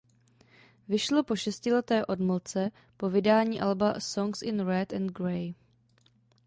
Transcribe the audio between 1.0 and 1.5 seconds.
po